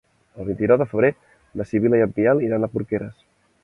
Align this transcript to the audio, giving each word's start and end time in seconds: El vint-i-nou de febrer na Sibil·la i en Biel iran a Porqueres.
El 0.43 0.47
vint-i-nou 0.47 0.79
de 0.83 0.87
febrer 0.93 1.11
na 1.61 1.69
Sibil·la 1.73 2.03
i 2.03 2.07
en 2.09 2.19
Biel 2.19 2.45
iran 2.49 2.67
a 2.71 2.75
Porqueres. 2.77 3.27